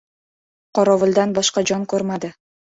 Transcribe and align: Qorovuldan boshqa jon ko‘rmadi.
Qorovuldan 0.79 1.37
boshqa 1.41 1.67
jon 1.73 1.87
ko‘rmadi. 1.95 2.37